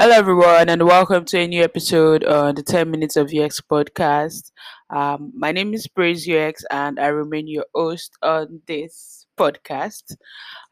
Hello, 0.00 0.14
everyone, 0.14 0.70
and 0.70 0.86
welcome 0.86 1.26
to 1.26 1.38
a 1.40 1.46
new 1.46 1.62
episode 1.62 2.24
on 2.24 2.54
the 2.54 2.62
10 2.62 2.90
Minutes 2.90 3.16
of 3.16 3.34
UX 3.34 3.60
podcast. 3.60 4.50
Um, 4.88 5.30
my 5.36 5.52
name 5.52 5.74
is 5.74 5.86
Praise 5.88 6.26
UX, 6.26 6.64
and 6.70 6.98
I 6.98 7.08
remain 7.08 7.46
your 7.46 7.66
host 7.74 8.16
on 8.22 8.62
this 8.66 9.26
podcast. 9.36 10.16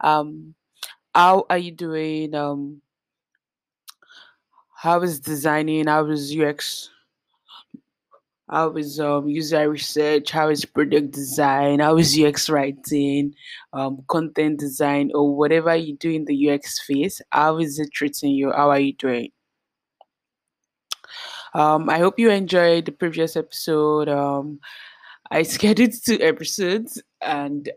Um, 0.01 0.55
how 1.15 1.45
are 1.51 1.59
you 1.59 1.73
doing? 1.73 2.35
Um, 2.35 2.81
how 4.75 5.03
is 5.03 5.21
designing? 5.21 5.89
How 5.89 6.07
is 6.07 6.35
UX? 6.35 6.89
How 8.51 8.73
is 8.73 8.99
um, 8.99 9.29
user 9.29 9.69
research? 9.71 10.31
How 10.31 10.49
is 10.49 10.65
product 10.65 11.11
design? 11.11 11.81
How 11.81 11.99
is 11.99 12.19
UX 12.19 12.49
writing? 12.49 13.35
Um, 13.75 14.05
content 14.09 14.59
design, 14.59 15.11
or 15.15 15.37
whatever 15.37 15.77
you 15.77 15.97
do 15.97 16.11
in 16.11 16.25
the 16.25 16.51
UX 16.51 16.81
space? 16.81 17.21
How 17.31 17.59
is 17.59 17.79
it 17.79 17.93
treating 17.93 18.31
you? 18.31 18.51
How 18.53 18.71
are 18.71 18.81
you 18.81 18.95
doing? 18.95 19.33
Um, 21.55 21.91
I 21.91 21.99
hope 21.99 22.19
you 22.19 22.31
enjoyed 22.31 22.87
the 22.87 22.93
previous 22.93 23.37
episode. 23.37 24.09
Um, 24.09 24.61
I 25.31 25.43
scheduled 25.55 25.93
two 26.03 26.19
episodes, 26.21 27.03
and 27.21 27.71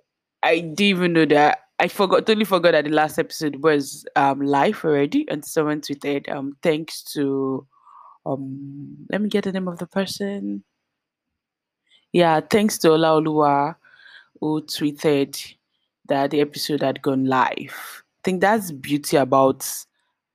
I 0.44 0.60
didn't 0.60 0.82
even 0.82 1.14
know 1.14 1.26
that. 1.26 1.60
I 1.80 1.88
forgot, 1.88 2.28
totally 2.28 2.46
forgot 2.46 2.74
that 2.74 2.86
the 2.86 2.92
last 2.92 3.18
episode 3.18 3.64
was 3.64 4.06
um 4.16 4.40
live 4.40 4.86
already, 4.86 5.28
and 5.30 5.44
someone 5.44 5.82
tweeted 5.82 6.30
um 6.30 6.56
thanks 6.64 7.04
to 7.14 7.68
um 8.26 8.98
let 9.12 9.22
me 9.22 9.30
get 9.30 9.44
the 9.44 9.52
name 9.52 9.68
of 9.68 9.78
the 9.80 9.88
person. 9.88 10.64
Yeah, 12.14 12.42
thanks 12.42 12.78
to 12.80 12.90
Olaoluwa 12.90 13.76
who 14.40 14.62
tweeted 14.64 15.56
that 16.08 16.32
the 16.32 16.42
episode 16.42 16.82
had 16.82 17.02
gone 17.02 17.26
live. 17.26 18.04
I 18.20 18.22
think 18.24 18.42
that's 18.42 18.72
beauty 18.72 19.18
about 19.18 19.66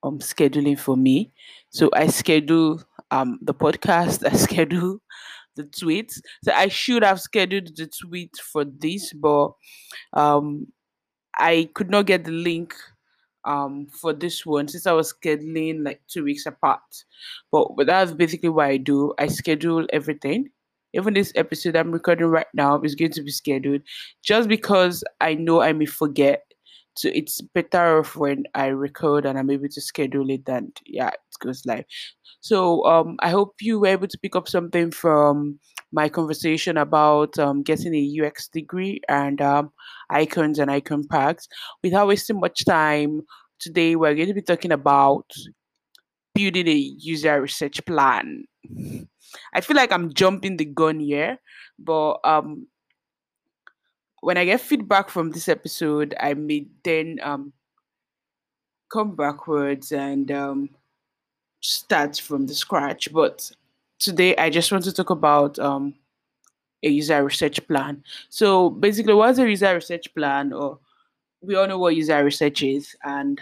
um 0.02 0.18
scheduling 0.20 0.78
for 0.78 0.96
me. 0.96 1.32
So 1.70 1.90
I 1.92 2.06
schedule 2.08 2.82
um 3.10 3.38
the 3.42 3.54
podcast, 3.54 4.26
I 4.32 4.36
schedule 4.36 5.00
the 5.56 5.64
tweets. 5.64 6.20
So 6.44 6.52
I 6.52 6.68
should 6.68 7.02
have 7.04 7.20
scheduled 7.20 7.76
the 7.76 7.88
tweet 7.88 8.36
for 8.36 8.64
this, 8.64 9.12
but 9.12 9.52
um 10.12 10.68
I 11.38 11.68
could 11.74 11.90
not 11.90 12.06
get 12.06 12.24
the 12.24 12.32
link 12.32 12.74
um 13.46 13.86
for 13.86 14.12
this 14.12 14.44
one 14.44 14.68
since 14.68 14.86
I 14.86 14.92
was 14.92 15.14
scheduling 15.14 15.84
like 15.84 16.00
two 16.08 16.24
weeks 16.24 16.46
apart. 16.46 16.80
But, 17.52 17.68
that's 17.86 18.12
basically 18.12 18.50
what 18.50 18.66
I 18.66 18.76
do. 18.76 19.14
I 19.18 19.28
schedule 19.28 19.86
everything. 19.92 20.50
Even 20.94 21.14
this 21.14 21.32
episode 21.36 21.76
I'm 21.76 21.92
recording 21.92 22.26
right 22.26 22.46
now 22.54 22.80
is 22.82 22.94
going 22.94 23.12
to 23.12 23.22
be 23.22 23.30
scheduled 23.30 23.82
just 24.24 24.48
because 24.48 25.04
I 25.20 25.34
know 25.34 25.60
I 25.60 25.72
may 25.72 25.86
forget. 25.86 26.42
So 26.96 27.10
it's 27.12 27.40
better 27.42 27.98
off 27.98 28.16
when 28.16 28.44
I 28.54 28.66
record 28.68 29.26
and 29.26 29.38
I'm 29.38 29.50
able 29.50 29.68
to 29.68 29.80
schedule 29.80 30.30
it 30.30 30.48
and 30.48 30.74
yeah, 30.86 31.08
it 31.08 31.20
goes 31.40 31.66
live. 31.66 31.84
So 32.40 32.84
um 32.86 33.16
I 33.20 33.30
hope 33.30 33.54
you 33.60 33.80
were 33.80 33.88
able 33.88 34.08
to 34.08 34.18
pick 34.18 34.34
up 34.36 34.48
something 34.48 34.90
from 34.90 35.58
my 35.96 36.10
conversation 36.10 36.76
about 36.76 37.38
um, 37.38 37.62
getting 37.62 37.94
a 37.94 38.26
UX 38.26 38.48
degree 38.48 39.00
and 39.08 39.40
um, 39.40 39.72
icons 40.10 40.58
and 40.58 40.70
icon 40.70 41.08
packs. 41.08 41.48
Without 41.82 42.06
wasting 42.06 42.38
much 42.38 42.66
time, 42.66 43.22
today 43.58 43.96
we're 43.96 44.14
going 44.14 44.28
to 44.28 44.34
be 44.34 44.42
talking 44.42 44.72
about 44.72 45.24
building 46.34 46.68
a 46.68 46.74
user 46.74 47.40
research 47.40 47.84
plan. 47.86 48.44
I 49.54 49.62
feel 49.62 49.76
like 49.76 49.90
I'm 49.90 50.12
jumping 50.12 50.58
the 50.58 50.66
gun 50.66 51.00
here, 51.00 51.38
but 51.78 52.18
um, 52.24 52.66
when 54.20 54.36
I 54.36 54.44
get 54.44 54.60
feedback 54.60 55.08
from 55.08 55.30
this 55.30 55.48
episode, 55.48 56.14
I 56.20 56.34
may 56.34 56.66
then 56.84 57.20
um, 57.22 57.54
come 58.92 59.16
backwards 59.16 59.92
and 59.92 60.30
um, 60.30 60.68
start 61.62 62.18
from 62.18 62.46
the 62.46 62.54
scratch. 62.54 63.10
But 63.10 63.50
today, 63.98 64.36
I 64.36 64.50
just 64.50 64.70
want 64.72 64.84
to 64.84 64.92
talk 64.92 65.10
about 65.10 65.58
um, 65.58 65.94
a 66.82 66.88
user 66.88 67.24
research 67.24 67.66
plan. 67.66 68.02
So 68.28 68.70
basically, 68.70 69.14
what's 69.14 69.38
a 69.38 69.48
user 69.48 69.74
research 69.74 70.12
plan? 70.14 70.52
Or 70.52 70.78
we 71.40 71.54
all 71.56 71.66
know 71.66 71.78
what 71.78 71.96
user 71.96 72.22
research 72.24 72.62
is, 72.62 72.94
and 73.04 73.40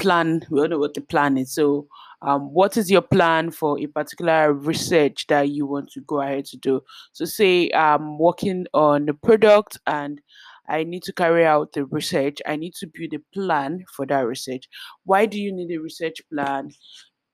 plan. 0.00 0.44
We 0.50 0.60
all 0.60 0.68
know 0.68 0.78
what 0.78 0.94
the 0.94 1.00
plan 1.00 1.38
is. 1.38 1.52
So, 1.52 1.86
um, 2.22 2.52
what 2.52 2.76
is 2.76 2.90
your 2.90 3.02
plan 3.02 3.50
for 3.50 3.78
a 3.78 3.86
particular 3.86 4.52
research 4.52 5.26
that 5.28 5.50
you 5.50 5.66
want 5.66 5.90
to 5.92 6.00
go 6.00 6.20
ahead 6.20 6.46
to 6.46 6.56
do? 6.56 6.82
So, 7.12 7.24
say 7.24 7.70
I'm 7.72 8.18
working 8.18 8.66
on 8.74 9.08
a 9.08 9.14
product 9.14 9.78
and 9.86 10.20
I 10.68 10.84
need 10.84 11.02
to 11.04 11.12
carry 11.12 11.44
out 11.44 11.72
the 11.72 11.84
research. 11.84 12.38
I 12.46 12.56
need 12.56 12.74
to 12.74 12.86
build 12.86 13.12
a 13.14 13.20
plan 13.34 13.84
for 13.94 14.06
that 14.06 14.20
research. 14.20 14.68
Why 15.04 15.26
do 15.26 15.40
you 15.40 15.52
need 15.52 15.72
a 15.72 15.80
research 15.80 16.20
plan? 16.32 16.72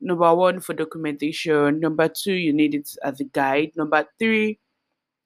Number 0.00 0.34
one, 0.34 0.60
for 0.60 0.74
documentation. 0.74 1.80
Number 1.80 2.08
two, 2.08 2.34
you 2.34 2.52
need 2.52 2.74
it 2.74 2.90
as 3.02 3.20
a 3.20 3.24
guide. 3.24 3.72
Number 3.76 4.06
three, 4.18 4.58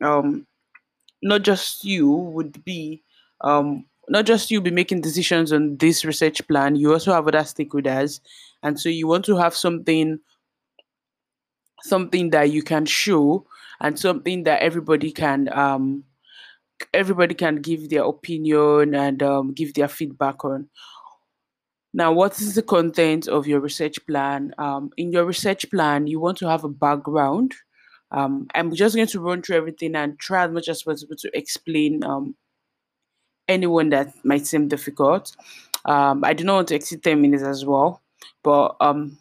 um, 0.03 0.47
not 1.23 1.43
just 1.43 1.85
you 1.85 2.11
would 2.11 2.65
be 2.65 3.03
um 3.43 3.85
not 4.09 4.27
just 4.27 4.51
you 4.51 4.61
be 4.61 4.71
making 4.71 5.01
decisions 5.01 5.53
on 5.53 5.77
this 5.77 6.05
research 6.05 6.47
plan 6.49 6.77
you 6.77 6.93
also 6.93 7.13
have 7.13 7.27
other 7.29 7.39
stakeholders 7.41 8.21
and 8.63 8.79
so 8.81 8.89
you 8.89 9.07
want 9.07 9.25
to 9.25 9.37
have 9.37 9.55
something 9.55 10.19
something 11.83 12.31
that 12.31 12.51
you 12.51 12.63
can 12.63 12.85
show 12.85 13.47
and 13.81 13.99
something 13.99 14.45
that 14.45 14.61
everybody 14.63 15.11
can 15.11 15.49
um 15.53 16.05
everybody 16.95 17.35
can 17.35 17.57
give 17.57 17.91
their 17.91 18.05
opinion 18.05 18.95
and 18.95 19.23
um, 19.23 19.53
give 19.53 19.75
their 19.75 19.89
feedback 19.89 20.45
on 20.45 20.67
now 21.93 22.13
what 22.13 22.41
is 22.41 22.55
the 22.55 22.63
content 22.63 23.27
of 23.29 23.47
your 23.47 23.61
research 23.61 23.99
plan 24.07 24.55
um, 24.59 24.91
in 24.97 25.13
your 25.13 25.25
research 25.25 25.69
plan 25.71 26.07
you 26.07 26.21
want 26.21 26.39
to 26.39 26.49
have 26.49 26.65
a 26.65 26.69
background 26.69 27.55
um, 28.13 28.47
i'm 28.55 28.75
just 28.75 28.95
going 28.95 29.07
to 29.07 29.21
run 29.21 29.43
through 29.43 29.57
everything 29.57 29.95
and 29.95 30.19
try 30.19 30.45
as 30.45 30.51
much 30.51 30.69
as 30.69 30.83
possible 30.83 31.17
to 31.17 31.31
explain 31.37 32.03
um, 32.05 32.35
anyone 33.51 33.91
that 33.91 34.15
might 34.25 34.47
seem 34.47 34.69
difficult. 34.69 35.37
Um, 35.85 36.25
I 36.25 36.33
do 36.33 36.45
not 36.45 36.55
want 36.55 36.69
to 36.69 36.77
exceed 36.77 37.03
10 37.03 37.21
minutes 37.21 37.43
as 37.43 37.65
well, 37.65 38.01
but 38.43 38.77
um, 38.81 39.19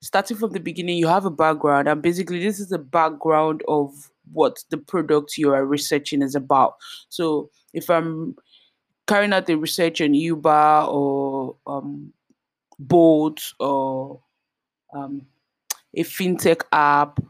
starting 0.00 0.36
from 0.36 0.52
the 0.52 0.60
beginning, 0.60 0.96
you 0.96 1.08
have 1.08 1.24
a 1.24 1.30
background, 1.30 1.88
and 1.88 2.00
basically, 2.00 2.42
this 2.42 2.60
is 2.60 2.68
the 2.68 2.78
background 2.78 3.62
of 3.68 4.10
what 4.32 4.62
the 4.70 4.78
product 4.78 5.36
you 5.36 5.52
are 5.52 5.66
researching 5.66 6.22
is 6.22 6.34
about. 6.34 6.76
So, 7.08 7.50
if 7.74 7.90
I'm 7.90 8.36
carrying 9.06 9.32
out 9.32 9.46
the 9.46 9.56
research 9.56 10.00
on 10.00 10.14
Uber 10.14 10.86
or 10.88 11.56
um, 11.66 12.12
Bolt 12.78 13.52
or 13.60 14.20
um, 14.94 15.26
a 15.94 16.02
fintech 16.04 16.62
app 16.72 17.20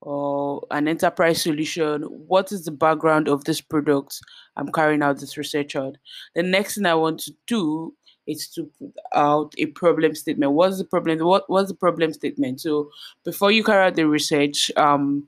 or 0.00 0.64
an 0.70 0.86
enterprise 0.86 1.42
solution 1.42 2.02
what 2.02 2.52
is 2.52 2.64
the 2.64 2.70
background 2.70 3.28
of 3.28 3.42
this 3.44 3.60
product 3.60 4.20
i'm 4.56 4.70
carrying 4.70 5.02
out 5.02 5.18
this 5.18 5.36
research 5.36 5.74
on? 5.74 5.96
The 6.34 6.42
next 6.42 6.76
thing 6.76 6.86
i 6.86 6.94
want 6.94 7.20
to 7.20 7.34
do 7.46 7.92
is 8.26 8.48
to 8.48 8.64
put 8.78 8.92
out 9.14 9.54
a 9.58 9.66
problem 9.66 10.14
statement. 10.14 10.52
What's 10.52 10.78
the 10.78 10.84
problem 10.84 11.18
what 11.20 11.48
what's 11.48 11.70
the 11.70 11.76
problem 11.76 12.12
statement? 12.12 12.60
So 12.60 12.90
before 13.24 13.52
you 13.52 13.64
carry 13.64 13.86
out 13.86 13.94
the 13.94 14.06
research 14.06 14.70
um 14.76 15.26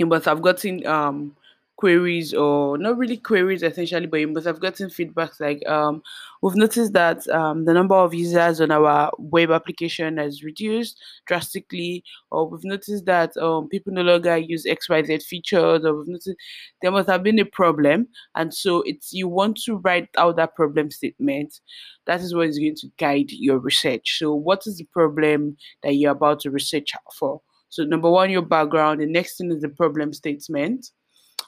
must 0.00 0.26
have 0.26 0.42
gotten 0.42 0.86
um 0.86 1.36
queries 1.76 2.32
or 2.32 2.78
not 2.78 2.96
really 2.96 3.16
queries 3.16 3.62
essentially, 3.62 4.06
but 4.06 4.44
have 4.44 4.60
gotten 4.60 4.88
feedbacks 4.88 5.40
like 5.40 5.66
um, 5.68 6.02
we've 6.42 6.56
noticed 6.56 6.92
that 6.94 7.26
um, 7.28 7.64
the 7.64 7.72
number 7.72 7.94
of 7.94 8.14
users 8.14 8.60
on 8.60 8.70
our 8.70 9.12
web 9.18 9.50
application 9.50 10.16
has 10.16 10.42
reduced 10.42 10.98
drastically, 11.26 12.02
or 12.30 12.48
we've 12.48 12.64
noticed 12.64 13.04
that 13.04 13.36
um, 13.36 13.68
people 13.68 13.92
no 13.92 14.02
longer 14.02 14.36
use 14.36 14.64
XYZ 14.64 15.22
features, 15.22 15.84
or 15.84 15.94
we've 15.96 16.08
noticed 16.08 16.36
there 16.82 16.90
must 16.90 17.08
have 17.08 17.22
been 17.22 17.38
a 17.38 17.44
problem. 17.44 18.08
And 18.34 18.52
so 18.52 18.82
it's 18.82 19.12
you 19.12 19.28
want 19.28 19.58
to 19.64 19.76
write 19.76 20.08
out 20.16 20.36
that 20.36 20.54
problem 20.54 20.90
statement. 20.90 21.60
That 22.06 22.20
is 22.20 22.34
what 22.34 22.48
is 22.48 22.58
going 22.58 22.76
to 22.76 22.88
guide 22.98 23.30
your 23.30 23.58
research. 23.58 24.18
So 24.18 24.34
what 24.34 24.66
is 24.66 24.78
the 24.78 24.84
problem 24.92 25.56
that 25.82 25.94
you're 25.94 26.12
about 26.12 26.40
to 26.40 26.50
research 26.50 26.92
for? 27.18 27.40
So 27.68 27.84
number 27.84 28.10
one, 28.10 28.30
your 28.30 28.42
background. 28.42 29.00
The 29.00 29.06
next 29.06 29.36
thing 29.36 29.50
is 29.50 29.60
the 29.60 29.68
problem 29.68 30.12
statement 30.12 30.92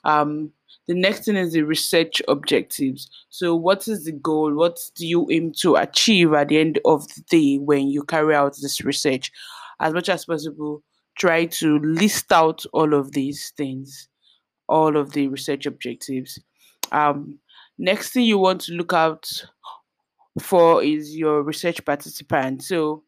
um, 0.04 0.52
the 0.86 0.94
next 0.94 1.26
thing 1.26 1.36
is 1.36 1.52
the 1.52 1.62
research 1.62 2.22
objectives. 2.28 3.10
So, 3.28 3.54
what 3.54 3.86
is 3.88 4.04
the 4.04 4.12
goal? 4.12 4.54
What 4.54 4.78
do 4.96 5.06
you 5.06 5.28
aim 5.30 5.52
to 5.60 5.76
achieve 5.76 6.32
at 6.32 6.48
the 6.48 6.58
end 6.58 6.80
of 6.84 7.06
the 7.14 7.22
day 7.28 7.58
when 7.58 7.88
you 7.88 8.02
carry 8.04 8.34
out 8.34 8.56
this 8.60 8.80
research? 8.82 9.30
As 9.80 9.92
much 9.92 10.08
as 10.08 10.24
possible, 10.24 10.82
try 11.18 11.44
to 11.46 11.78
list 11.80 12.32
out 12.32 12.64
all 12.72 12.94
of 12.94 13.12
these 13.12 13.52
things, 13.56 14.08
all 14.68 14.96
of 14.96 15.12
the 15.12 15.28
research 15.28 15.66
objectives. 15.66 16.38
Um, 16.90 17.38
next 17.76 18.10
thing 18.10 18.24
you 18.24 18.38
want 18.38 18.62
to 18.62 18.72
look 18.72 18.92
out 18.92 19.30
for 20.40 20.82
is 20.82 21.16
your 21.16 21.42
research 21.42 21.84
participant. 21.84 22.62
So, 22.62 23.04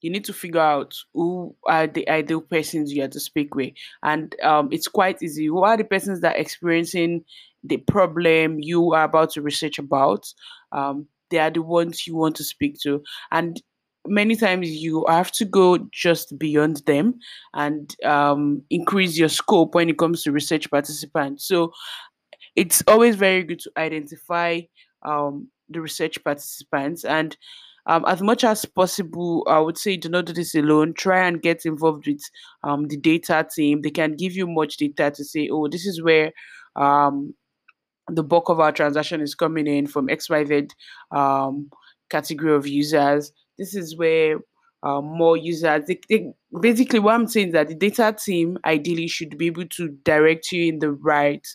you 0.00 0.10
need 0.10 0.24
to 0.24 0.32
figure 0.32 0.60
out 0.60 0.94
who 1.14 1.54
are 1.66 1.86
the 1.86 2.08
ideal 2.08 2.40
persons 2.40 2.92
you 2.92 3.02
have 3.02 3.10
to 3.12 3.20
speak 3.20 3.54
with. 3.54 3.72
And 4.02 4.34
um, 4.42 4.68
it's 4.70 4.88
quite 4.88 5.22
easy. 5.22 5.46
Who 5.46 5.62
are 5.62 5.76
the 5.76 5.84
persons 5.84 6.20
that 6.20 6.36
are 6.36 6.40
experiencing 6.40 7.24
the 7.64 7.78
problem 7.78 8.60
you 8.60 8.92
are 8.92 9.04
about 9.04 9.30
to 9.32 9.42
research 9.42 9.78
about? 9.78 10.32
Um, 10.72 11.06
they 11.30 11.38
are 11.38 11.50
the 11.50 11.62
ones 11.62 12.06
you 12.06 12.16
want 12.16 12.36
to 12.36 12.44
speak 12.44 12.78
to. 12.82 13.02
And 13.30 13.60
many 14.06 14.36
times 14.36 14.70
you 14.70 15.04
have 15.08 15.30
to 15.32 15.44
go 15.44 15.78
just 15.92 16.38
beyond 16.38 16.82
them 16.86 17.18
and 17.54 17.94
um, 18.04 18.62
increase 18.70 19.18
your 19.18 19.28
scope 19.28 19.74
when 19.74 19.88
it 19.88 19.98
comes 19.98 20.22
to 20.22 20.32
research 20.32 20.70
participants. 20.70 21.46
So 21.46 21.72
it's 22.56 22.82
always 22.86 23.16
very 23.16 23.42
good 23.42 23.60
to 23.60 23.70
identify 23.76 24.60
um, 25.02 25.48
the 25.68 25.80
research 25.80 26.22
participants. 26.24 27.04
And 27.04 27.36
um, 27.88 28.04
as 28.06 28.20
much 28.20 28.44
as 28.44 28.66
possible, 28.66 29.44
I 29.48 29.58
would 29.58 29.78
say 29.78 29.96
do 29.96 30.10
not 30.10 30.26
do 30.26 30.34
this 30.34 30.54
alone. 30.54 30.92
Try 30.92 31.26
and 31.26 31.40
get 31.40 31.64
involved 31.64 32.06
with 32.06 32.20
um, 32.62 32.86
the 32.88 32.98
data 32.98 33.46
team. 33.52 33.80
They 33.80 33.90
can 33.90 34.14
give 34.14 34.34
you 34.34 34.46
much 34.46 34.76
data 34.76 35.10
to 35.10 35.24
say, 35.24 35.48
oh, 35.50 35.68
this 35.68 35.86
is 35.86 36.02
where 36.02 36.30
um, 36.76 37.34
the 38.08 38.22
bulk 38.22 38.50
of 38.50 38.60
our 38.60 38.72
transaction 38.72 39.22
is 39.22 39.34
coming 39.34 39.66
in 39.66 39.86
from 39.86 40.08
XYZ 40.08 40.70
um, 41.12 41.70
category 42.10 42.54
of 42.54 42.66
users. 42.66 43.32
This 43.56 43.74
is 43.74 43.96
where 43.96 44.36
uh, 44.82 45.00
more 45.00 45.38
users. 45.38 45.86
They, 45.86 45.98
they, 46.10 46.30
basically, 46.60 46.98
what 46.98 47.14
I'm 47.14 47.26
saying 47.26 47.48
is 47.48 47.52
that 47.54 47.68
the 47.68 47.74
data 47.74 48.14
team 48.22 48.58
ideally 48.66 49.08
should 49.08 49.38
be 49.38 49.46
able 49.46 49.66
to 49.66 49.88
direct 50.04 50.52
you 50.52 50.68
in 50.72 50.80
the 50.80 50.92
right 50.92 51.46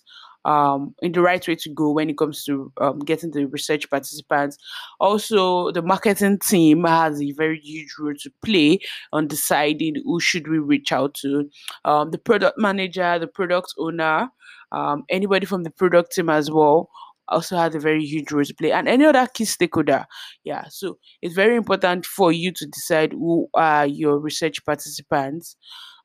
um, 0.45 0.93
in 1.01 1.11
the 1.11 1.21
right 1.21 1.45
way 1.47 1.55
to 1.55 1.69
go 1.69 1.91
when 1.91 2.09
it 2.09 2.17
comes 2.17 2.43
to 2.45 2.71
um, 2.81 2.99
getting 2.99 3.31
the 3.31 3.45
research 3.45 3.89
participants. 3.89 4.57
Also, 4.99 5.71
the 5.71 5.81
marketing 5.81 6.39
team 6.39 6.83
has 6.83 7.21
a 7.21 7.31
very 7.31 7.59
huge 7.59 7.93
role 7.99 8.13
to 8.21 8.31
play 8.43 8.79
on 9.11 9.27
deciding 9.27 9.95
who 10.03 10.19
should 10.19 10.47
we 10.47 10.59
reach 10.59 10.91
out 10.91 11.13
to. 11.15 11.49
Um, 11.85 12.11
the 12.11 12.17
product 12.17 12.57
manager, 12.57 13.19
the 13.19 13.27
product 13.27 13.73
owner, 13.77 14.29
um, 14.71 15.03
anybody 15.09 15.45
from 15.45 15.63
the 15.63 15.71
product 15.71 16.13
team 16.13 16.29
as 16.29 16.49
well 16.49 16.89
also 17.29 17.55
has 17.57 17.73
a 17.73 17.79
very 17.79 18.03
huge 18.03 18.31
role 18.31 18.43
to 18.43 18.53
play 18.53 18.71
and 18.71 18.87
any 18.87 19.05
other 19.05 19.25
key 19.33 19.45
stakeholder 19.45 20.05
yeah 20.43 20.65
so 20.69 20.97
it's 21.21 21.33
very 21.33 21.55
important 21.55 22.05
for 22.05 22.31
you 22.33 22.51
to 22.51 22.65
decide 22.65 23.13
who 23.13 23.47
are 23.53 23.85
your 23.85 24.19
research 24.19 24.63
participants 24.65 25.55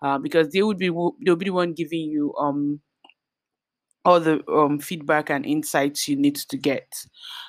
uh, 0.02 0.16
because 0.18 0.48
they 0.50 0.62
would 0.62 0.78
be 0.78 0.90
they'll 1.24 1.36
be 1.36 1.46
the 1.46 1.50
one 1.50 1.72
giving 1.72 2.00
you 2.00 2.32
um 2.38 2.80
all 4.08 4.20
the 4.20 4.42
um, 4.50 4.78
feedback 4.78 5.28
and 5.28 5.44
insights 5.44 6.08
you 6.08 6.16
need 6.16 6.36
to 6.36 6.56
get. 6.56 7.04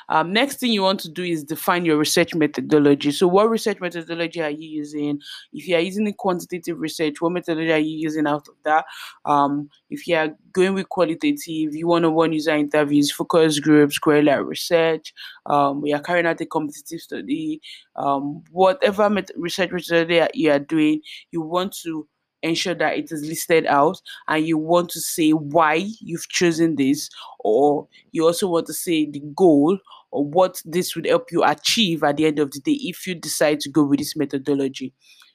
Um, 0.09 0.33
next 0.33 0.59
thing 0.59 0.73
you 0.73 0.81
want 0.81 1.00
to 1.01 1.09
do 1.09 1.23
is 1.23 1.44
define 1.44 1.85
your 1.85 1.97
research 1.97 2.33
methodology. 2.35 3.11
So, 3.11 3.27
what 3.27 3.50
research 3.50 3.79
methodology 3.79 4.41
are 4.41 4.50
you 4.50 4.67
using? 4.67 5.21
If 5.53 5.67
you 5.67 5.75
are 5.75 5.79
using 5.79 6.03
the 6.03 6.13
quantitative 6.13 6.79
research, 6.79 7.21
what 7.21 7.31
methodology 7.31 7.71
are 7.71 7.77
you 7.77 7.97
using 7.97 8.27
out 8.27 8.47
of 8.47 8.56
that? 8.65 8.85
Um, 9.25 9.69
if 9.89 10.06
you 10.07 10.15
are 10.15 10.29
going 10.51 10.73
with 10.73 10.89
qualitative, 10.89 11.75
you 11.75 11.88
want 11.88 12.03
to 12.03 12.09
one 12.09 12.33
user 12.33 12.56
interviews, 12.56 13.11
focus 13.11 13.59
groups, 13.59 14.00
correlate 14.00 14.45
research. 14.45 15.13
Um, 15.45 15.81
we 15.81 15.94
are 15.94 16.01
carrying 16.01 16.25
out 16.25 16.41
a 16.41 16.45
competitive 16.45 17.00
study. 17.00 17.61
Um, 17.95 18.44
whatever 18.51 19.09
met- 19.09 19.31
research 19.38 19.71
methodology 19.71 20.27
you 20.33 20.51
are 20.51 20.59
doing, 20.59 21.01
you 21.31 21.41
want 21.41 21.73
to 21.83 22.07
ensure 22.44 22.75
that 22.75 22.97
it 22.97 23.12
is 23.12 23.21
listed 23.25 23.65
out 23.65 24.01
and 24.27 24.45
you 24.45 24.57
want 24.57 24.89
to 24.89 25.00
say 25.00 25.31
why 25.31 25.86
you've 26.00 26.27
chosen 26.30 26.75
this 26.75 27.09
or 27.39 27.88
you 28.12 28.25
also 28.25 28.47
want 28.47 28.65
to 28.68 28.74
say 28.74 29.09
the 29.09 29.21
goal 29.36 29.77
or 30.12 30.25
what 30.25 30.62
this 30.65 30.95
would 30.95 31.06
help 31.06 31.31
you 31.31 31.44
achieve 31.44 32.03
at 32.03 32.18
the 32.18 32.25
end 32.25 32.39
of 32.39 32.51
the 32.51 32.59
day 32.59 32.80
if 32.81 33.06
you 33.06 33.15
decide 33.15 33.59
to 33.59 33.69
go 33.69 33.83
with 33.83 34.00
this 34.00 34.15
methodology. 34.15 34.94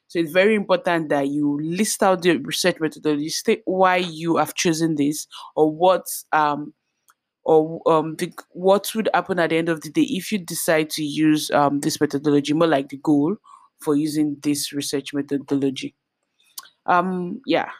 So 0.08 0.18
it's 0.18 0.32
very 0.32 0.54
important 0.54 1.08
that 1.08 1.28
you 1.28 1.58
list 1.62 2.02
out 2.02 2.22
the 2.22 2.36
research 2.38 2.76
methodology 2.80 3.30
state 3.30 3.62
why 3.64 3.96
you 3.96 4.36
have 4.36 4.54
chosen 4.54 4.96
this 4.96 5.26
or 5.56 5.70
what 5.70 6.04
um 6.32 6.72
or 7.44 7.80
um 7.90 8.16
the, 8.16 8.32
what 8.50 8.90
would 8.94 9.08
happen 9.12 9.38
at 9.38 9.50
the 9.50 9.56
end 9.56 9.68
of 9.68 9.80
the 9.80 9.90
day 9.90 10.02
if 10.02 10.30
you 10.30 10.38
decide 10.38 10.90
to 10.90 11.02
use 11.02 11.50
um 11.50 11.80
this 11.80 12.00
methodology 12.00 12.52
more 12.52 12.68
like 12.68 12.90
the 12.90 12.96
goal 12.98 13.36
for 13.80 13.96
using 13.96 14.36
this 14.42 14.72
research 14.72 15.12
methodology 15.12 15.94
um 16.86 17.40
yeah. 17.46 17.70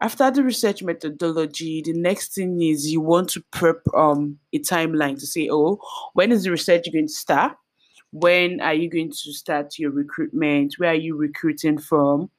After 0.00 0.30
the 0.32 0.42
research 0.42 0.82
methodology 0.82 1.82
the 1.84 1.92
next 1.92 2.34
thing 2.34 2.60
is 2.60 2.90
you 2.90 3.00
want 3.00 3.28
to 3.30 3.42
prep 3.52 3.82
um 3.96 4.38
a 4.52 4.58
timeline 4.58 5.18
to 5.18 5.26
say 5.26 5.48
oh 5.50 5.78
when 6.14 6.32
is 6.32 6.44
the 6.44 6.50
research 6.50 6.86
going 6.92 7.06
to 7.06 7.12
start? 7.12 7.56
When 8.10 8.60
are 8.60 8.74
you 8.74 8.90
going 8.90 9.10
to 9.10 9.32
start 9.32 9.78
your 9.78 9.90
recruitment? 9.90 10.74
Where 10.76 10.90
are 10.90 10.94
you 10.94 11.16
recruiting 11.16 11.78
from? 11.78 12.30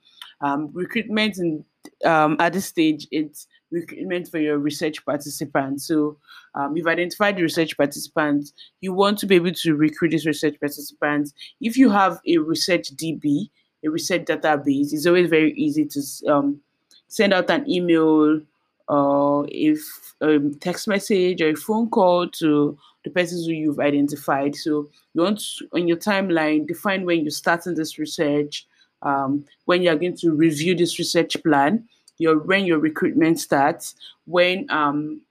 Um, 0.42 0.69
recruitment 0.74 1.38
and 1.38 1.63
um, 2.06 2.36
at 2.39 2.54
this 2.54 2.65
stage 2.65 3.07
it's 3.12 3.48
recruitment 3.71 4.27
for 4.27 4.39
your 4.39 4.57
research 4.57 5.04
participants. 5.06 5.88
So 5.88 6.18
um, 6.56 6.75
you've 6.77 6.88
identified 6.88 7.38
the 7.38 7.44
research 7.44 7.75
participants 7.75 8.54
you 8.81 8.94
want 8.94 9.18
to 9.19 9.25
be 9.25 9.36
able 9.36 9.54
to 9.54 9.75
recruit 9.75 10.12
these 10.12 10.25
research 10.25 10.60
participants. 10.60 11.33
If 11.60 11.77
you 11.77 11.89
have 11.89 12.19
a 12.27 12.38
research 12.38 12.95
db 12.95 13.50
a 13.83 13.89
research 13.89 14.25
database, 14.25 14.94
it's 14.94 15.06
always 15.06 15.30
very 15.30 15.53
easy 15.53 15.85
to 15.85 16.01
um, 16.27 16.62
send 17.07 17.33
out 17.33 17.50
an 17.50 17.69
email 17.69 18.41
or 18.88 19.47
if 19.50 19.80
a 20.21 20.39
text 20.59 20.88
message 20.88 21.41
or 21.41 21.50
a 21.50 21.56
phone 21.56 21.89
call 21.89 22.27
to 22.27 22.77
the 23.03 23.09
persons 23.09 23.45
who 23.45 23.53
you've 23.53 23.80
identified. 23.80 24.56
So 24.56 24.89
you 25.13 25.21
want 25.21 25.44
on 25.74 25.88
your 25.88 25.97
timeline 25.97 26.68
define 26.68 27.06
when 27.06 27.21
you're 27.21 27.31
starting 27.31 27.75
this 27.75 27.97
research, 27.97 28.68
um, 29.01 29.45
when 29.65 29.81
you're 29.81 29.95
going 29.95 30.18
to 30.18 30.31
review 30.31 30.75
this 30.75 31.00
research 31.00 31.41
plan, 31.44 31.88
your 32.18 32.39
when 32.39 32.65
your 32.65 32.79
recruitment 32.79 33.39
starts, 33.39 33.95
when 34.25 34.69
um, 34.69 35.21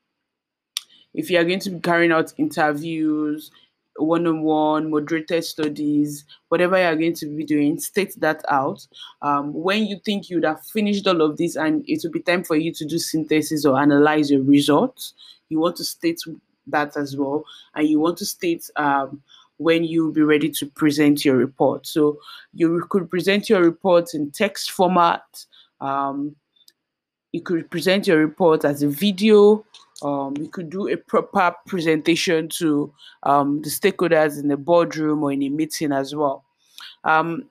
if 1.14 1.30
you 1.30 1.38
are 1.38 1.44
going 1.44 1.60
to 1.60 1.70
be 1.70 1.80
carrying 1.80 2.12
out 2.12 2.32
interviews, 2.38 3.50
one-on-one 3.96 4.90
moderated 4.90 5.44
studies 5.44 6.24
whatever 6.48 6.78
you're 6.78 6.96
going 6.96 7.14
to 7.14 7.26
be 7.26 7.44
doing 7.44 7.78
state 7.78 8.14
that 8.18 8.42
out. 8.48 8.86
Um, 9.20 9.52
when 9.52 9.86
you 9.86 9.98
think 10.04 10.30
you'd 10.30 10.44
have 10.44 10.64
finished 10.64 11.06
all 11.06 11.20
of 11.20 11.36
this 11.36 11.56
and 11.56 11.84
it 11.86 12.00
will 12.02 12.10
be 12.10 12.20
time 12.20 12.44
for 12.44 12.56
you 12.56 12.72
to 12.72 12.84
do 12.84 12.98
synthesis 12.98 13.66
or 13.66 13.78
analyze 13.78 14.30
your 14.30 14.42
results 14.42 15.14
you 15.52 15.60
want 15.60 15.76
to 15.76 15.84
state 15.84 16.20
that 16.66 16.96
as 16.96 17.16
well. 17.16 17.44
And 17.74 17.88
you 17.88 18.00
want 18.00 18.18
to 18.18 18.26
state 18.26 18.68
um, 18.76 19.22
when 19.58 19.84
you'll 19.84 20.12
be 20.12 20.22
ready 20.22 20.50
to 20.50 20.66
present 20.66 21.24
your 21.24 21.36
report. 21.36 21.86
So 21.86 22.18
you 22.52 22.84
could 22.88 23.10
present 23.10 23.48
your 23.48 23.62
report 23.62 24.14
in 24.14 24.30
text 24.30 24.72
format. 24.72 25.22
Um, 25.80 26.34
you 27.32 27.42
could 27.42 27.70
present 27.70 28.06
your 28.06 28.18
report 28.18 28.64
as 28.64 28.82
a 28.82 28.88
video 28.88 29.64
um, 30.02 30.36
you 30.36 30.48
could 30.48 30.70
do 30.70 30.88
a 30.88 30.96
proper 30.96 31.54
presentation 31.66 32.48
to 32.48 32.92
um, 33.22 33.62
the 33.62 33.70
stakeholders 33.70 34.40
in 34.40 34.48
the 34.48 34.56
boardroom 34.56 35.22
or 35.22 35.32
in 35.32 35.42
a 35.42 35.48
meeting 35.48 35.92
as 35.92 36.14
well. 36.14 36.44
Um, 37.04 37.48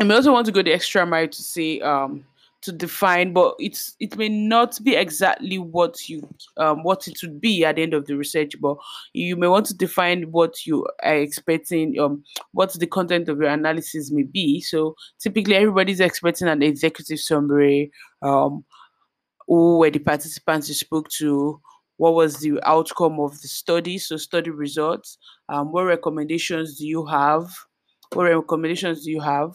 and 0.00 0.08
we 0.08 0.14
also 0.14 0.32
want 0.32 0.46
to 0.46 0.52
go 0.52 0.62
the 0.62 0.72
extra 0.72 1.06
mile 1.06 1.28
to 1.28 1.42
say 1.42 1.80
um, 1.80 2.24
to 2.62 2.72
define, 2.72 3.32
but 3.32 3.54
it's 3.58 3.94
it 4.00 4.16
may 4.16 4.28
not 4.28 4.82
be 4.82 4.96
exactly 4.96 5.58
what 5.58 6.08
you 6.08 6.26
um, 6.56 6.82
what 6.82 7.06
it 7.06 7.18
would 7.22 7.40
be 7.40 7.64
at 7.64 7.76
the 7.76 7.82
end 7.82 7.94
of 7.94 8.06
the 8.06 8.16
research, 8.16 8.54
but 8.60 8.76
you 9.12 9.36
may 9.36 9.46
want 9.46 9.66
to 9.66 9.74
define 9.74 10.32
what 10.32 10.66
you 10.66 10.86
are 11.02 11.16
expecting, 11.16 11.98
um, 12.00 12.24
what 12.52 12.72
the 12.72 12.86
content 12.86 13.28
of 13.28 13.38
your 13.38 13.50
analysis 13.50 14.10
may 14.10 14.22
be. 14.22 14.60
So 14.60 14.96
typically, 15.20 15.56
everybody's 15.56 16.00
expecting 16.00 16.48
an 16.48 16.62
executive 16.62 17.20
summary, 17.20 17.92
um, 18.22 18.64
who 19.46 19.78
were 19.78 19.90
the 19.90 19.98
participants 19.98 20.68
you 20.68 20.74
spoke 20.74 21.08
to, 21.08 21.60
what 21.96 22.14
was 22.14 22.38
the 22.38 22.60
outcome 22.64 23.20
of 23.20 23.40
the 23.40 23.48
study, 23.48 23.98
so 23.98 24.16
study 24.16 24.50
results, 24.50 25.18
um, 25.48 25.72
what 25.72 25.84
recommendations 25.84 26.78
do 26.78 26.86
you 26.86 27.06
have, 27.06 27.46
what 28.12 28.24
recommendations 28.24 29.04
do 29.04 29.10
you 29.10 29.20
have, 29.20 29.50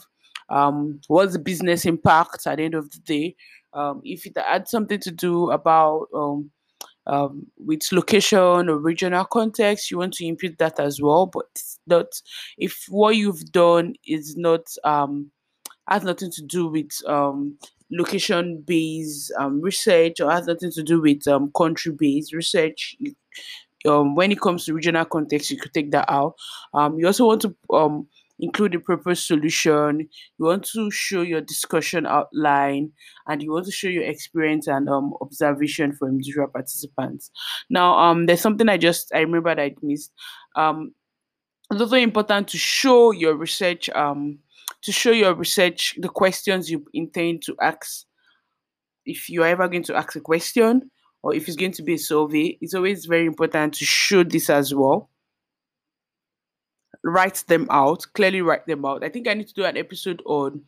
um, 0.48 1.00
what's 1.08 1.32
the 1.34 1.38
business 1.38 1.84
impact 1.84 2.46
at 2.46 2.56
the 2.56 2.64
end 2.64 2.74
of 2.74 2.90
the 2.90 2.98
day, 3.00 3.36
um, 3.72 4.00
if 4.04 4.26
it 4.26 4.36
had 4.36 4.68
something 4.68 4.98
to 5.00 5.10
do 5.10 5.50
about 5.50 6.06
um, 6.14 6.50
um, 7.06 7.46
with 7.58 7.80
location 7.92 8.68
or 8.68 8.78
regional 8.78 9.24
context, 9.24 9.90
you 9.90 9.98
want 9.98 10.14
to 10.14 10.26
input 10.26 10.58
that 10.58 10.78
as 10.78 11.00
well. 11.00 11.26
But 11.26 11.46
not 11.86 12.06
if 12.58 12.84
what 12.88 13.16
you've 13.16 13.44
done 13.52 13.94
is 14.06 14.36
not 14.36 14.66
um, 14.84 15.30
has 15.88 16.04
nothing 16.04 16.30
to 16.32 16.42
do 16.42 16.68
with 16.68 16.90
um, 17.06 17.58
location 17.90 18.62
based 18.66 19.32
um, 19.38 19.60
research 19.60 20.20
or 20.20 20.30
has 20.30 20.46
nothing 20.46 20.70
to 20.72 20.82
do 20.82 21.00
with 21.00 21.26
um, 21.28 21.50
country 21.56 21.92
based 21.92 22.32
research. 22.32 22.96
Um, 23.86 24.14
when 24.14 24.30
it 24.30 24.40
comes 24.40 24.64
to 24.64 24.74
regional 24.74 25.06
context, 25.06 25.50
you 25.50 25.56
could 25.56 25.72
take 25.72 25.90
that 25.92 26.10
out. 26.10 26.34
Um, 26.74 26.98
you 26.98 27.06
also 27.06 27.26
want 27.26 27.42
to 27.42 27.56
um, 27.72 28.06
include 28.38 28.72
the 28.72 28.78
proposed 28.78 29.24
solution. 29.24 30.00
You 30.38 30.44
want 30.44 30.64
to 30.72 30.90
show 30.90 31.22
your 31.22 31.40
discussion 31.40 32.06
outline, 32.06 32.92
and 33.26 33.42
you 33.42 33.52
want 33.52 33.66
to 33.66 33.72
show 33.72 33.88
your 33.88 34.04
experience 34.04 34.66
and 34.66 34.88
um, 34.88 35.14
observation 35.22 35.92
from 35.92 36.10
individual 36.10 36.48
participants. 36.48 37.30
Now, 37.70 37.98
um, 37.98 38.26
there's 38.26 38.40
something 38.40 38.68
I 38.68 38.76
just 38.76 39.14
I 39.14 39.20
remember 39.20 39.54
that 39.54 39.62
I 39.62 39.74
missed. 39.82 40.12
Um, 40.56 40.94
it's 41.70 41.80
also 41.80 41.96
important 41.96 42.48
to 42.48 42.58
show 42.58 43.12
your 43.12 43.34
research 43.34 43.88
um 43.90 44.38
to 44.82 44.92
show 44.92 45.10
your 45.10 45.34
research 45.34 45.94
the 45.98 46.08
questions 46.08 46.70
you 46.70 46.84
intend 46.94 47.42
to 47.42 47.56
ask. 47.60 48.04
If 49.04 49.28
you're 49.28 49.46
ever 49.46 49.68
going 49.68 49.82
to 49.84 49.96
ask 49.96 50.14
a 50.16 50.20
question 50.20 50.90
or 51.22 51.34
if 51.34 51.48
it's 51.48 51.56
going 51.56 51.72
to 51.72 51.82
be 51.82 51.94
a 51.94 51.98
survey, 51.98 52.58
it's 52.60 52.74
always 52.74 53.06
very 53.06 53.26
important 53.26 53.74
to 53.74 53.84
show 53.84 54.22
this 54.22 54.48
as 54.50 54.74
well. 54.74 55.10
write 57.04 57.44
them 57.48 57.66
out, 57.70 58.04
clearly 58.14 58.42
write 58.42 58.66
them 58.66 58.84
out. 58.84 59.04
I 59.04 59.08
think 59.08 59.28
I 59.28 59.34
need 59.34 59.48
to 59.48 59.54
do 59.54 59.64
an 59.64 59.76
episode 59.76 60.22
on 60.26 60.62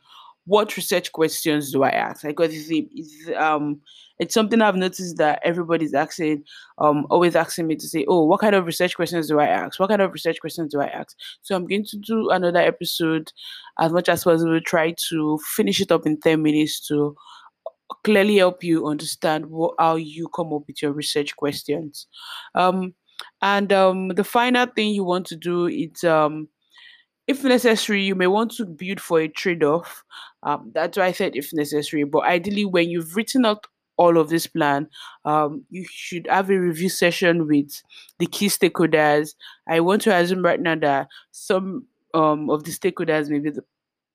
what 0.46 0.76
research 0.76 1.12
questions 1.12 1.72
do 1.72 1.84
I 1.84 1.90
ask? 1.90 2.22
Because 2.22 2.54
it's, 2.54 2.68
it's 2.70 3.36
um 3.36 3.80
it's 4.18 4.34
something 4.34 4.62
I've 4.62 4.76
noticed 4.76 5.16
that 5.16 5.40
everybody's 5.42 5.94
asking, 5.94 6.44
um, 6.78 7.06
always 7.10 7.34
asking 7.34 7.66
me 7.66 7.74
to 7.74 7.88
say, 7.88 8.04
oh, 8.06 8.24
what 8.24 8.40
kind 8.40 8.54
of 8.54 8.66
research 8.66 8.94
questions 8.94 9.26
do 9.26 9.40
I 9.40 9.46
ask? 9.46 9.80
What 9.80 9.88
kind 9.88 10.00
of 10.00 10.12
research 10.12 10.40
questions 10.40 10.72
do 10.72 10.80
I 10.80 10.86
ask? 10.86 11.16
So 11.40 11.56
I'm 11.56 11.66
going 11.66 11.84
to 11.86 11.96
do 11.96 12.30
another 12.30 12.60
episode 12.60 13.32
as 13.80 13.90
much 13.92 14.08
as 14.08 14.22
possible, 14.22 14.60
try 14.60 14.94
to 15.08 15.38
finish 15.56 15.80
it 15.80 15.90
up 15.90 16.06
in 16.06 16.20
10 16.20 16.40
minutes 16.40 16.86
to 16.86 17.16
clearly 18.04 18.36
help 18.36 18.62
you 18.62 18.86
understand 18.86 19.46
what, 19.46 19.74
how 19.80 19.96
you 19.96 20.28
come 20.28 20.52
up 20.52 20.62
with 20.68 20.80
your 20.80 20.92
research 20.92 21.34
questions. 21.34 22.06
Um, 22.54 22.94
and 23.40 23.72
um, 23.72 24.08
the 24.10 24.24
final 24.24 24.66
thing 24.66 24.90
you 24.90 25.02
want 25.02 25.26
to 25.26 25.36
do 25.36 25.66
is 25.66 26.04
um, 26.04 26.48
if 27.32 27.44
necessary, 27.44 28.02
you 28.02 28.14
may 28.14 28.26
want 28.26 28.52
to 28.52 28.64
build 28.64 29.00
for 29.00 29.20
a 29.20 29.28
trade 29.28 29.64
off. 29.64 30.04
Um, 30.42 30.70
that's 30.74 30.98
why 30.98 31.06
I 31.06 31.12
said 31.12 31.34
if 31.34 31.50
necessary. 31.52 32.04
But 32.04 32.24
ideally, 32.24 32.64
when 32.64 32.90
you've 32.90 33.16
written 33.16 33.44
out 33.46 33.66
all 33.96 34.18
of 34.18 34.28
this 34.28 34.46
plan, 34.46 34.88
um, 35.24 35.64
you 35.70 35.84
should 35.88 36.26
have 36.28 36.50
a 36.50 36.58
review 36.58 36.88
session 36.88 37.46
with 37.46 37.82
the 38.18 38.26
key 38.26 38.46
stakeholders. 38.46 39.34
I 39.68 39.80
want 39.80 40.02
to 40.02 40.14
assume 40.14 40.42
right 40.44 40.60
now 40.60 40.76
that 40.76 41.08
some 41.30 41.86
um, 42.14 42.50
of 42.50 42.64
the 42.64 42.70
stakeholders, 42.70 43.30
maybe 43.30 43.50
the 43.50 43.64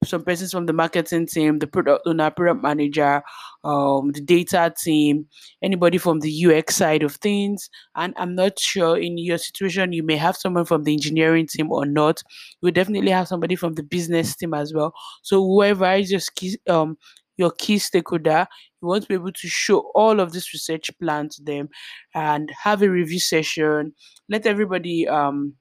some 0.08 0.24
persons 0.24 0.52
from 0.52 0.66
the 0.66 0.74
marketing 0.74 1.28
team, 1.28 1.60
the 1.60 1.68
product 1.68 2.04
owner, 2.06 2.32
product 2.32 2.64
manager, 2.64 3.22
um, 3.64 4.12
the 4.12 4.22
data 4.22 4.74
team, 4.84 5.26
anybody 5.62 5.98
from 5.98 6.20
the 6.20 6.46
UX 6.46 6.76
side 6.76 7.04
of 7.04 7.16
things. 7.16 7.70
And 7.96 8.14
I'm 8.18 8.36
not 8.36 8.60
sure 8.60 8.98
in 8.98 9.18
your 9.18 9.38
situation, 9.38 9.94
you 9.94 10.04
may 10.04 10.16
have 10.18 10.38
someone 10.38 10.66
from 10.66 10.84
the 10.84 10.94
engineering 10.94 11.48
team 11.48 11.72
or 11.72 11.86
not. 11.86 12.22
You 12.62 12.72
definitely 12.72 13.12
have 13.12 13.28
somebody 13.28 13.56
from 13.56 13.74
the 13.74 13.84
business 13.84 14.36
team 14.36 14.54
as 14.54 14.74
well. 14.74 14.94
So 15.24 15.42
whoever 15.42 15.92
is 15.94 16.12
your 16.12 16.22
key, 16.36 16.58
um, 16.70 16.98
your 17.38 17.52
key 17.52 17.78
stakeholder, 17.78 18.48
you 18.82 18.88
want 18.88 19.04
to 19.04 19.08
be 19.08 19.14
able 19.14 19.32
to 19.32 19.48
show 19.48 19.92
all 19.96 20.20
of 20.20 20.34
this 20.34 20.54
research 20.54 20.90
plan 21.00 21.30
to 21.30 21.44
them 21.44 21.70
and 22.16 22.52
have 22.64 22.82
a 22.82 22.90
review 22.90 23.20
session. 23.20 23.94
Let 24.30 24.46
everybody 24.46 25.08
um 25.08 25.54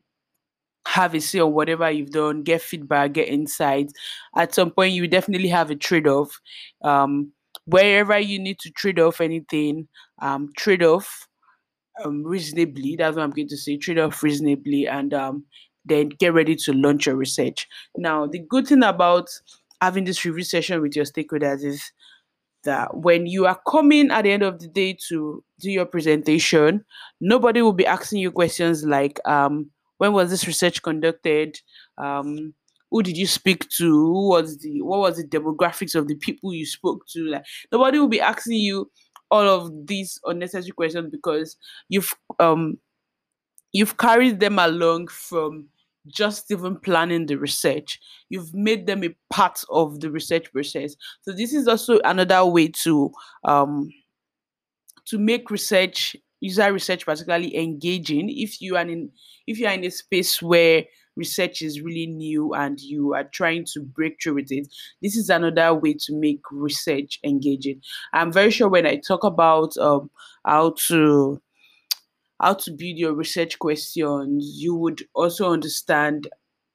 have 0.87 1.14
a 1.14 1.21
say 1.21 1.40
on 1.40 1.52
whatever 1.52 1.90
you've 1.90 2.11
done, 2.11 2.43
get 2.43 2.62
feedback, 2.62 3.12
get 3.12 3.28
insights. 3.28 3.93
At 4.37 4.55
some 4.55 4.71
point, 4.71 4.95
you 4.95 5.09
definitely 5.09 5.49
have 5.49 5.71
a 5.71 5.76
trade 5.76 6.07
off. 6.07 6.40
Um, 6.83 7.33
wherever 7.64 8.19
you 8.19 8.38
need 8.38 8.59
to 8.61 8.71
trade 8.71 9.00
off 9.00 9.21
anything, 9.21 9.88
um, 10.23 10.50
trade 10.57 10.83
off 10.83 11.26
um, 12.05 12.23
reasonably. 12.23 12.97
That's 12.97 13.16
what 13.16 13.25
I'm 13.25 13.31
going 13.31 13.49
to 13.49 13.57
say. 13.57 13.76
Trade 13.76 13.99
off 13.99 14.23
reasonably, 14.23 14.87
and 14.87 15.12
um, 15.12 15.45
then 15.85 16.11
get 16.11 16.33
ready 16.33 16.55
to 16.57 16.73
launch 16.73 17.07
your 17.07 17.16
research. 17.16 17.66
Now, 17.97 18.26
the 18.26 18.38
good 18.38 18.69
thing 18.69 18.83
about 18.83 19.28
having 19.81 20.05
this 20.05 20.25
review 20.25 20.45
session 20.45 20.81
with 20.81 20.97
your 20.97 21.05
stakeholders 21.05 21.64
is 21.64 21.93
that 22.64 22.97
when 22.97 23.26
you 23.26 23.47
are 23.47 23.61
coming 23.69 24.11
at 24.11 24.23
the 24.23 24.33
end 24.33 24.43
of 24.43 24.59
the 24.59 24.69
day 24.69 24.97
to 25.09 25.43
do 25.61 25.71
your 25.71 25.87
presentation, 25.87 26.85
nobody 27.21 27.62
will 27.62 27.73
be 27.73 27.87
asking 27.87 28.19
you 28.19 28.31
questions 28.31 28.85
like, 28.85 29.21
um, 29.25 29.71
when 29.99 30.12
was 30.12 30.31
this 30.31 30.47
research 30.47 30.83
conducted? 30.83 31.61
Um 31.99 32.55
who 32.91 33.03
did 33.03 33.17
you 33.17 33.26
speak 33.26 33.69
to? 33.71 33.85
Who 33.85 34.29
was 34.29 34.59
the 34.59 34.83
what 34.83 35.00
was 35.00 35.17
the 35.17 35.25
demographics 35.25 35.95
of 35.95 36.09
the 36.09 36.15
people 36.15 36.55
you 36.55 36.67
spoke 36.67 37.07
to? 37.09 37.25
Like 37.26 37.45
nobody 37.73 37.99
will 37.99 38.09
be 38.09 38.21
asking 38.21 38.59
you 38.59 38.91
all 39.31 39.49
of 39.49 39.87
these 39.87 40.21
unnecessary 40.25 40.71
questions 40.71 41.11
because 41.11 41.57
you've 41.88 42.15
um 42.38 42.79
you've 43.73 43.97
carried 43.97 44.41
them 44.41 44.59
along 44.59 45.09
from 45.09 45.69
just 46.07 46.50
even 46.53 46.76
planning 46.76 47.26
the 47.26 47.37
research. 47.37 47.99
You've 48.29 48.55
made 48.55 48.87
them 48.87 49.03
a 49.03 49.15
part 49.31 49.62
of 49.71 50.00
the 50.00 50.11
research 50.11 50.53
process. 50.53 50.95
So 51.23 51.33
this 51.33 51.53
is 51.53 51.67
also 51.67 51.99
another 52.05 52.45
way 52.45 52.69
to 52.85 53.11
um 53.45 53.91
to 55.07 55.19
make 55.19 55.50
research 55.50 56.17
user 56.40 56.73
research 56.73 57.05
particularly 57.05 57.57
engaging 57.57 58.28
if 58.28 58.61
you 58.61 58.76
are 58.76 58.87
in 58.87 59.11
if 59.47 59.59
you 59.59 59.66
are 59.66 59.73
in 59.73 59.85
a 59.85 59.90
space 59.90 60.43
where 60.43 60.85
research 61.16 61.62
is 61.62 61.81
really 61.81 62.07
new 62.07 62.52
and 62.52 62.78
you 62.81 63.14
are 63.14 63.25
trying 63.25 63.64
to 63.64 63.81
break 63.81 64.16
through 64.23 64.35
with 64.35 64.50
it 64.50 64.69
this 65.02 65.16
is 65.16 65.31
another 65.31 65.75
way 65.75 65.95
to 65.95 66.14
make 66.14 66.40
research 66.52 67.19
engaging. 67.25 67.81
I'm 68.12 68.33
very 68.33 68.50
sure 68.50 68.69
when 68.69 68.87
i 68.87 68.97
talk 68.97 69.25
about 69.25 69.76
um, 69.78 70.11
how 70.45 70.75
to 70.88 71.40
how 72.40 72.52
to 72.52 72.71
build 72.71 72.99
your 72.99 73.14
research 73.14 73.59
questions 73.59 74.61
you 74.61 74.75
would 74.75 75.02
also 75.14 75.52
understand 75.52 76.28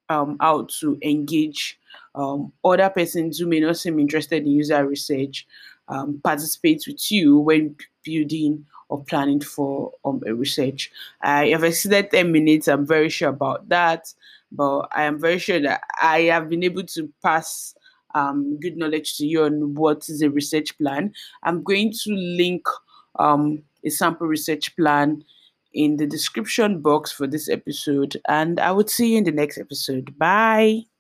um, 0.10 0.38
how 0.42 0.68
to 0.80 0.98
engage 1.02 1.80
um, 2.16 2.52
other 2.66 2.90
persons 2.90 3.38
who 3.38 3.48
may 3.48 3.60
not 3.60 3.78
seem 3.78 4.00
interested 4.00 4.44
in 4.44 4.52
user 4.52 4.86
research 4.86 5.48
um, 5.88 6.20
participate 6.24 6.84
with 6.88 7.12
you 7.12 7.38
when 7.40 7.76
building 8.04 8.66
or 8.90 9.04
planning 9.04 9.40
for 9.40 9.92
um, 10.06 10.22
a 10.26 10.34
research. 10.34 10.92
I 11.22 11.48
have 11.50 11.64
exceeded 11.64 12.12
10 12.12 12.32
minutes, 12.32 12.68
I'm 12.68 12.86
very 12.86 13.10
sure 13.10 13.30
about 13.30 13.70
that, 13.70 14.14
but 14.52 14.88
I 14.94 15.04
am 15.04 15.20
very 15.20 15.40
sure 15.40 15.60
that 15.62 15.82
I 16.02 16.22
have 16.24 16.50
been 16.50 16.64
able 16.64 16.84
to 16.84 17.10
pass 17.24 17.74
um, 18.14 18.60
good 18.60 18.78
knowledge 18.78 19.18
to 19.18 19.26
you 19.26 19.44
on 19.44 19.76
what 19.76 20.10
is 20.10 20.22
a 20.22 20.30
research 20.30 20.78
plan. 20.78 21.14
I'm 21.44 21.64
going 21.64 21.94
to 22.04 22.14
link 22.14 22.66
um, 23.18 23.64
a 23.86 23.90
sample 23.90 24.28
research 24.28 24.76
plan 24.76 25.24
in 25.74 25.96
the 25.98 26.06
description 26.06 26.82
box 26.82 27.12
for 27.12 27.28
this 27.28 27.48
episode, 27.48 28.22
and 28.28 28.60
I 28.60 28.72
would 28.72 28.90
see 28.90 29.14
you 29.14 29.20
in 29.20 29.24
the 29.24 29.32
next 29.32 29.58
episode. 29.58 30.18
Bye. 30.18 30.91